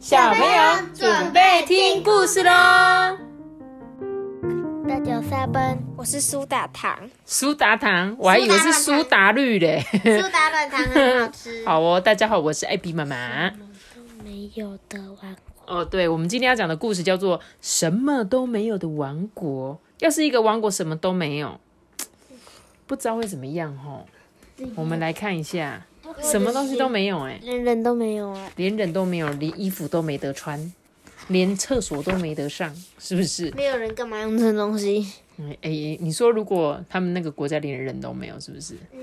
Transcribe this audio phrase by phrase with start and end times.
[0.00, 2.50] 小朋友准备听故事喽！
[4.88, 5.78] 大家好，下班。
[5.94, 9.84] 我是苏打糖，苏打糖，我还以为是苏打绿嘞。
[9.92, 11.62] 苏打软糖很好吃。
[11.68, 13.50] 好哦，大家好，我是艾比妈妈。
[14.24, 15.36] 没有的王
[15.66, 19.74] 国哦，对，我们今天要讲的故事叫做《什么都没有的王国》。
[19.98, 21.60] 要是一个王国什么都没有，
[22.86, 24.06] 不知道会怎么样哦。
[24.76, 25.84] 我们来看一下，
[26.22, 30.72] 什么东西都没有哎，连人都没有哎，连人都没有，连衣服都没得穿，
[31.28, 33.50] 连厕所都没得上，是不是？
[33.52, 35.06] 没有人干嘛用这东西？
[35.38, 35.70] 哎哎，
[36.00, 38.74] 你说如果他们那个国家连人都没有，是不是？
[38.92, 39.00] 嗯，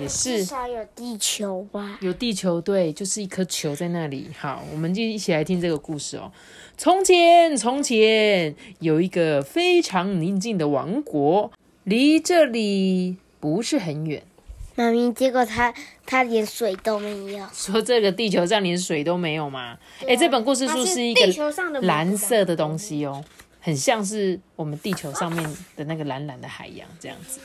[0.00, 0.38] 也是。
[0.38, 1.98] 至少有地球吧？
[2.00, 4.28] 有地球，对，就是一颗球在那里。
[4.38, 6.30] 好，我们就一起来听这个故事哦。
[6.78, 11.50] 从前，从前有一个非常宁静的王国，
[11.84, 14.22] 离这里不是很远。
[14.74, 15.74] 妈咪，结果他
[16.12, 17.46] 他连水都没有。
[17.54, 19.78] 说这个地球上连水都没有吗？
[20.06, 23.24] 哎，这本故事书是一个蓝色的东西哦，
[23.60, 25.42] 很像是我们地球上面
[25.74, 27.40] 的那个蓝蓝的海洋这样子。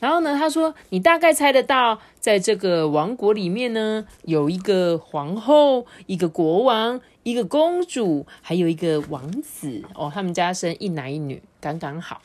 [0.00, 10.10] 然后呢，他说你大概猜得到，在这个王国里面呢，有一个皇后，一个国王，一个公主，还有一个王子哦。
[10.12, 12.20] 他们家生一男一女，刚刚好。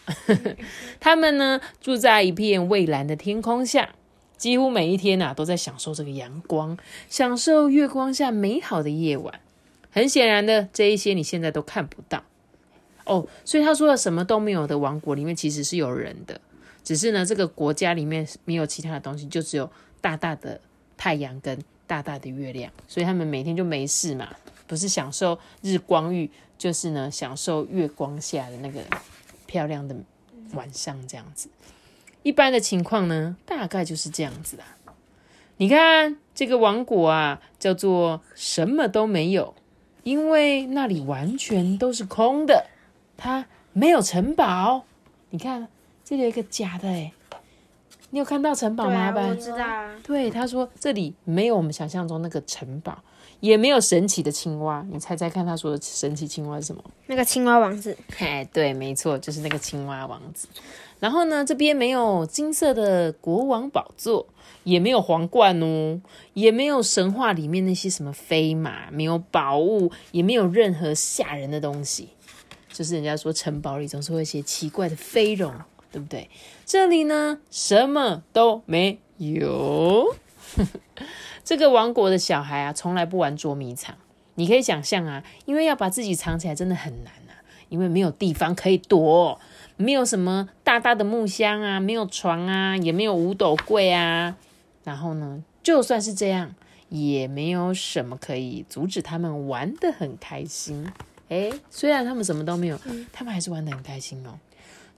[1.00, 3.90] 他们呢住在一片蔚蓝的天空下。
[4.38, 6.78] 几乎每一天呐，都在享受这个阳光，
[7.10, 9.40] 享受月光下美好的夜晚。
[9.92, 12.24] 很显然的，这一些你现在都看不到
[13.06, 13.28] 哦。
[13.46, 16.42] 所以他说的什么都没有的王国里面，其实是有人的，
[16.84, 20.60] 只是呢，这个国家里面没有其他的东西，就只有大大的
[20.98, 22.70] 太阳跟大大的月亮。
[22.90, 24.36] 所以他们每天就没事嘛，
[24.68, 28.82] 不是享受日光浴，就是呢，享受月光下的那个
[29.46, 29.96] 漂亮的
[30.52, 31.48] 晚上这样子。
[32.26, 34.66] 一般的情况呢，大概就是这样子啊。
[35.58, 39.54] 你看这个王国啊，叫做什么都没有，
[40.02, 42.66] 因为那里完全都是空的，
[43.16, 44.86] 它没有城堡。
[45.30, 45.68] 你看
[46.04, 47.14] 这里有一个假的哎，
[48.10, 49.14] 你有看到城堡吗？
[49.16, 49.96] 我知道啊。
[50.04, 53.04] 对，他说这里没有我们想象中那个城堡，
[53.46, 54.84] 也没有神奇的青蛙。
[54.92, 56.84] 你猜猜看，他说的神奇青蛙是什么？
[57.06, 57.96] 那个青蛙王子。
[58.18, 60.48] 嘿，对，没错，就是那个青蛙王子。
[61.00, 64.26] 然后呢，这边没有金色的国王宝座，
[64.64, 66.02] 也没有皇冠哦，
[66.34, 72.10] 也没有神话里面那些什么飞马，没有宝物，也没有任何吓人的东西。
[72.72, 75.54] 就是人家说城堡里总是会一些奇怪的飞龙，
[75.92, 76.30] 对不对？
[76.66, 80.16] 这里呢，什么都没有。
[81.46, 83.96] 这个王国的小孩啊，从来不玩捉迷藏。
[84.34, 87.38] 你可以想象啊，因为要把自己藏起来真的很难啊，
[87.70, 89.40] 因为没有地方可以躲。
[89.78, 94.36] 没有什么大大的木箱啊，没有床啊，也没有五斗柜啊。
[94.84, 96.56] 然后呢，就算是这样，
[96.90, 100.92] 也没有什么可以阻止他们玩的很开心。
[101.30, 102.80] 诶，虽然他们什么都没有，
[103.14, 104.40] 他们还是玩的很开心哦。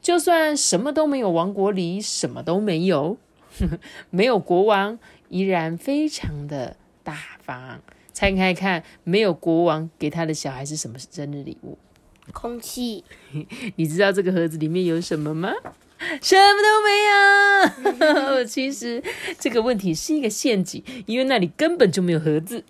[0.01, 3.17] 就算什么都没有，王国里什么都没有，
[4.09, 7.81] 没有国王，依然非常的大方。
[8.13, 11.77] 拆开看，没有国王给他的小孩是什么生日礼物？
[12.33, 13.03] 空气，
[13.77, 15.51] 你知道这个盒子里面有什么吗？
[16.21, 18.43] 什么都没有。
[18.45, 19.03] 其实
[19.39, 22.63] 这个问题是一个陷阱，因为那里根本就没有盒子，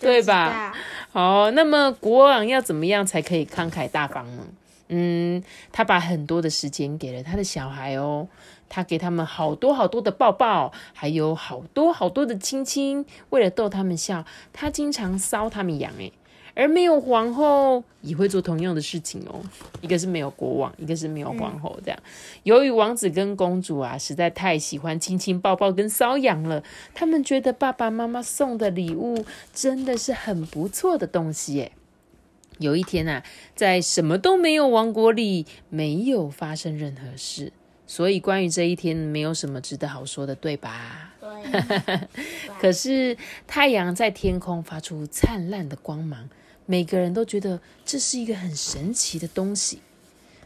[0.00, 0.74] 对吧？
[1.12, 4.46] 好，那么国王要怎么样才可以慷慨大方呢？
[4.92, 5.42] 嗯，
[5.72, 8.26] 他把很多的时间给了他的小孩哦，
[8.68, 16.12] 他给他们好多好多的抱抱，还有好多好多的亲亲，为了逗他们笑，他经常搔他们痒诶。
[16.56, 19.40] 而没有皇后也会做同样的事情哦。
[19.80, 21.78] 一个是没有国王，一个是没有皇后。
[21.84, 21.98] 这样，
[22.42, 26.62] 由于王子跟公主啊实在太喜欢亲亲抱抱跟搔痒了，
[26.92, 29.24] 他们觉得爸爸妈妈送的礼物
[29.54, 31.72] 真的是很不错的东西耶。
[32.60, 33.24] 有一天啊，
[33.56, 37.52] 在什么都没有王国里，没有发生任何事，
[37.86, 41.14] 所以关于这一天没有什么值得好说的，对吧？
[41.18, 41.28] 对。
[42.60, 43.16] 可是
[43.46, 46.28] 太阳在天空发出灿烂的光芒。
[46.66, 49.80] 每个人都觉得这是一个很神奇的东西。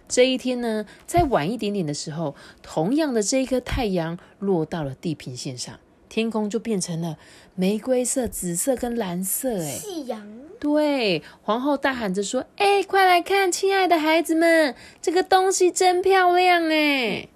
[0.09, 5.79] 这一天呢，在晚一点点的时候，同样的这一颗太阳落到了地平线上，
[6.09, 7.19] 天空就变成了
[7.55, 9.61] 玫瑰色、紫色跟蓝色。
[9.61, 10.34] 哎，夕阳。
[10.65, 17.29] 对，皇后大喊着说：“哎，快来看，亲爱的孩子们，这个东西真漂亮！”哎，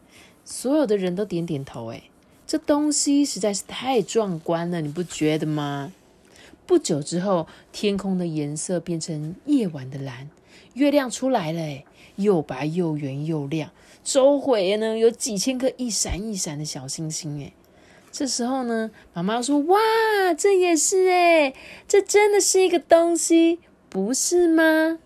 [0.46, 1.92] 所有的人都点点头。
[1.92, 2.04] 哎，
[2.46, 5.92] 这东西实在是太壮观了，你不觉得吗？
[6.64, 10.30] 不久之后，天空的颜色变成夜晚的蓝，
[10.72, 11.82] 月亮出来了，
[12.16, 13.70] 又白又圆又亮。
[14.02, 17.52] 周围呢有几千颗一闪一闪的小星星，哎，
[18.18, 19.78] 这时候呢，妈妈说：“哇，
[20.36, 21.54] 这也是诶，
[21.86, 24.98] 这真的是一个东西，不是吗？”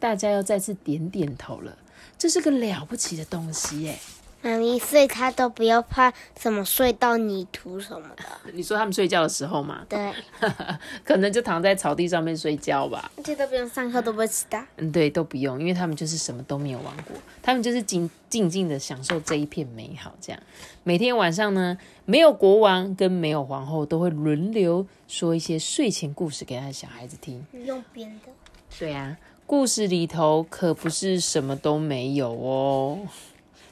[0.00, 1.78] 大家又再次点点头了。
[2.18, 4.00] 这是个了不起的东西哎。
[4.42, 8.24] 妈咪，所以他都不要怕什么睡到泥土什么的。
[8.52, 9.84] 你说他们睡觉的时候吗？
[9.88, 10.12] 对，
[11.04, 13.10] 可能就躺在草地上面睡觉吧。
[13.16, 14.62] 而且都不用上课，都不会迟到。
[14.76, 20.14] 嗯，对，都不用，因为他们就是什么都没有玩过，他们就是静静静的享受这一片美好。
[20.20, 20.42] 这样，
[20.84, 21.76] 每天晚上呢，
[22.06, 27.44] 没有国王跟没有皇后，都会轮流说一些睡前故事给他的小孩子听。
[27.52, 28.32] 用编的。
[28.78, 32.98] 对啊，故事里头可不是什么都没有哦。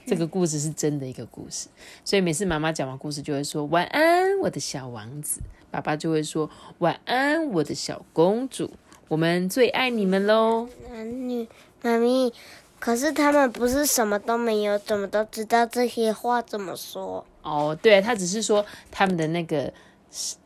[0.08, 1.68] 这个故事是真的一个故事，
[2.04, 5.40] 所以每次妈妈讲完故事就会说晚安，我的小王子。
[5.70, 8.70] 爸爸就会说晚安，我的小公主。
[9.08, 10.66] 我们最爱你们喽。
[10.90, 11.46] 男女
[11.82, 12.32] 妈咪，
[12.78, 17.24] 可是他们不是什么都没有，怎么都知道这些话怎么说？
[17.42, 19.70] 哦，对，他只是说他们的那个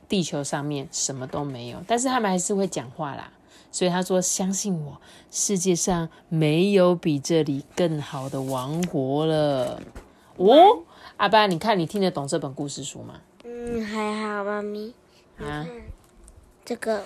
[0.08, 3.30] 地球上面什么都没有，但是他们还是会讲话啦。
[3.72, 9.82] 所以他说：“相信我，世界上没有比这里更好的王国了。”
[10.38, 10.84] 哦，
[11.16, 13.20] 阿爸，你看你听得懂这本故事书吗？
[13.44, 14.94] 嗯，还好，妈咪。
[15.38, 15.66] 啊，
[16.64, 17.02] 这个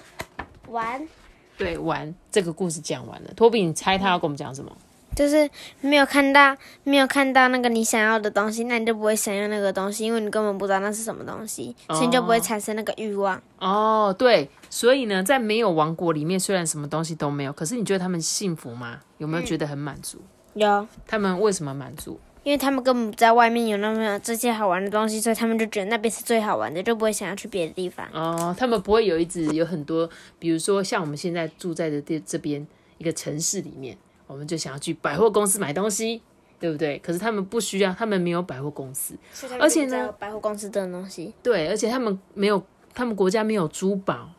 [0.69, 1.09] 玩。
[1.57, 2.15] 对，玩。
[2.31, 3.33] 这个故事讲完了。
[3.35, 4.77] 托比，你猜他要跟我们讲什么？
[5.17, 6.55] 就是没有看到，
[6.85, 13.43] 没有看到那个你想要的东西，那你就不会想要那个东西，因为你根本不知道那是什么东西，所以你就不会产生那个欲望。
[13.59, 19.01] 哦，对，所以呢，在没有王国里面，虽然什么东西都没有，可是你觉得他们幸福吗？
[19.17, 20.21] 有没有觉得很满足？
[20.53, 20.87] 有。
[21.07, 22.21] 他们为什么满足？
[22.43, 28.07] 因为他们根本不在外面有那么这些好玩的东西，所以他们就觉得那边是最好玩的，就不会想要去别的地方。
[28.13, 30.09] 哦，他们不会有一直有很多，
[30.39, 32.65] 比如说像我们现在住在的这这边
[32.99, 33.97] 一个城市里面。
[34.27, 36.23] 我们就想要去百货公司买东西，
[36.59, 36.99] 对不对？
[36.99, 39.15] 可是他们不需要，他们没有百货公司，
[39.61, 42.65] 而且呢，百货公司的东西，对，而且他们没有，
[42.95, 44.31] 他们国家没有珠宝，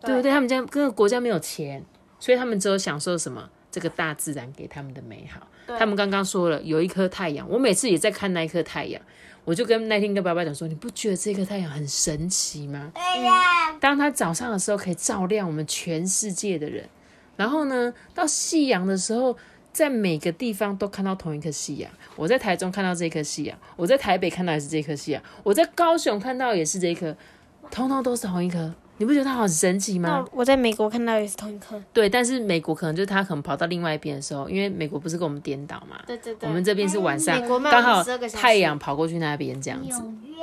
[0.00, 0.30] 对不对？
[0.30, 1.84] 他们家各个国家没有钱，
[2.18, 3.48] 所以他们只有享受什么？
[3.70, 5.46] 这个大自然给他们的美好。
[5.78, 9.00] 他们刚刚说了，有一颗太阳，我每次也在看那一颗太阳，
[9.44, 12.90] 我就跟那天跟爸爸讲说，你不觉得这颗太阳很神奇吗？
[13.78, 16.88] 当他早上的时候可以照亮我们全世界的人。
[17.38, 19.36] 然后呢，到夕阳的时候，
[19.72, 21.88] 在每个地方都看到同一颗夕阳。
[22.16, 27.16] 我在台中看到这颗夕阳，我在台北看到也是这颗夕阳，我在高雄看到也是这颗，
[27.70, 28.74] 通通都是同一颗。
[28.98, 30.24] 你不觉得它好神奇吗？
[30.32, 31.82] 我在美国看到也是同一颗。
[31.92, 35.98] 对，但是美国可能就是它可能跑到另外一边的时候，因为美国不是跟我们颠倒嘛？
[36.06, 36.48] 对对对。
[36.48, 38.04] 我们这边是晚上，刚好
[38.34, 40.02] 太阳跑过去那边这样子，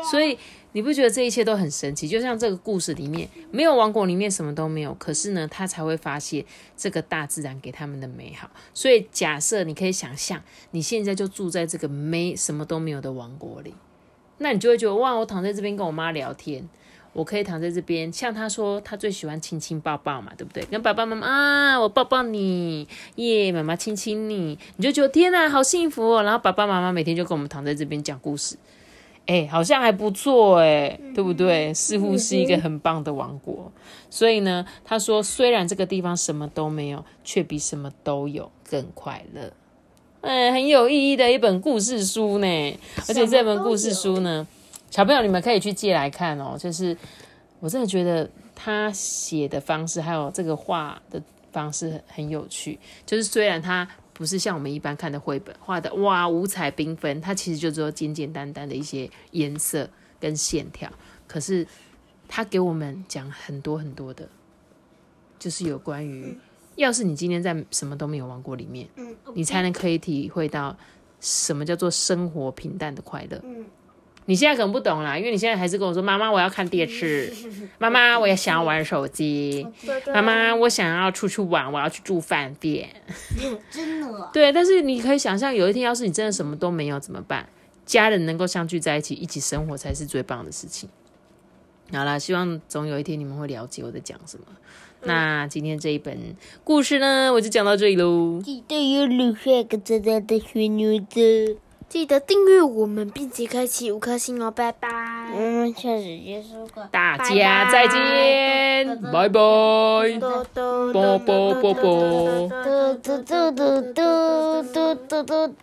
[0.10, 0.38] 所以。
[0.76, 2.06] 你不觉得这一切都很神奇？
[2.06, 6.44] 就像这个故事里面，没有王国里面什么都没有，可是呢，他才会发现
[6.76, 8.52] 这个大自然给他们的美好。
[8.74, 13.74] 所以假设你可以想象，你现在就住在这个没什么都没有的王国里，
[14.40, 16.68] 那你就会觉得哇，我躺在这边跟我妈聊天，
[17.16, 20.62] 我可以躺在这边，像他说他最喜欢亲亲抱抱嘛，对不对？
[20.66, 22.86] 跟爸爸妈妈啊，我抱抱你，
[23.16, 26.24] 耶，妈妈亲亲你，你就觉得天哪，好幸福哦。
[26.24, 28.58] 然后爸爸妈妈每天就跟我们躺在这边讲故事。
[29.28, 31.74] 哎，好像还不错哎，对不对？
[31.74, 33.72] 似乎是一个很棒的王国。
[34.10, 39.54] 所以呢，他说，虽然这个地方什么都没有，却比什么都有更快乐。
[40.20, 42.78] 哎，很有意义的一本故事书呢。
[43.08, 44.46] 而且这本故事书呢，
[44.96, 46.56] 小朋友你们可以去借来看哦。
[46.58, 46.96] 就是
[47.60, 52.80] 我真的觉得他写的方式，还有这个画的方式很有趣。
[53.06, 53.86] 就是虽然他。
[54.18, 59.90] 不是像我们一般看的绘本画的哇五彩缤纷，它其实就只有简简单单的一些颜色
[60.22, 60.90] 跟线条。
[61.28, 61.68] 可是
[62.26, 64.30] 他给我们讲很多很多的，
[65.38, 66.34] 就是有关于，
[66.78, 68.88] 要是你今天在什么都没有玩过里面，
[69.34, 70.74] 你才能可以体会到
[71.20, 73.44] 什么叫做生活平淡的快乐。
[74.28, 77.32] 你现在可能不懂啦，因为你现在还是跟我说：“妈妈，我要看电视。
[77.78, 79.68] ”“妈妈，我也想要玩手机。
[80.12, 82.90] ”“妈妈，我想要出去玩，我要去住饭店。”
[83.70, 84.30] 真的？
[84.34, 87.48] 对，但是你可以想象，有一天要是你真的什么都没有怎么办？
[87.86, 90.90] 家人能够相聚在一起，一起生活才是最棒的事情。
[91.94, 94.46] 好啦，希望总有一天你们会了解我在讲什么。
[95.04, 96.18] 那今天这一本
[96.64, 98.42] 故事呢，我就讲到这里喽。
[98.44, 101.58] 记得要留下个赞赞的小牛子。
[101.96, 104.90] 记得订阅我们，并且开启五颗星哦，拜拜。
[105.34, 109.40] 我们下次结束过，大家再见，拜拜。
[110.20, 111.64] 嘟嘟嘟嘟嘟。
[111.64, 115.54] 嘟嘟嘟嘟嘟嘟嘟嘟。